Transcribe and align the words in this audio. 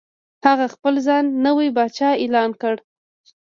هغه 0.45 0.65
خپل 0.73 0.93
ځان 1.07 1.25
نوی 1.45 1.67
پاچا 1.75 2.09
اعلان 2.21 2.51
کړ. 2.61 2.75